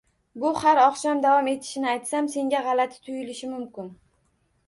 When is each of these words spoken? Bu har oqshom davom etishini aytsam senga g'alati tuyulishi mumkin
Bu 0.43 0.51
har 0.61 0.79
oqshom 0.83 1.19
davom 1.25 1.49
etishini 1.51 1.91
aytsam 1.91 2.29
senga 2.37 2.61
g'alati 2.69 3.05
tuyulishi 3.09 3.51
mumkin 3.53 3.93